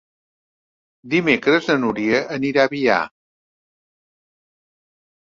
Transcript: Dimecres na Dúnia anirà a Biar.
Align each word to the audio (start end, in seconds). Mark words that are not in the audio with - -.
Dimecres 1.13 1.67
na 1.71 1.75
Dúnia 1.83 2.21
anirà 2.37 2.63
a 2.63 2.71
Biar. 2.71 2.95